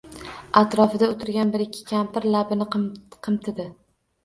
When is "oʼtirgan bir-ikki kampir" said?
1.11-2.27